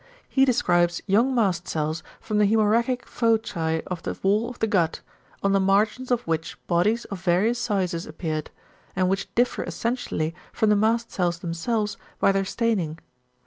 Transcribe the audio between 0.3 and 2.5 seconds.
describes young mast cells from the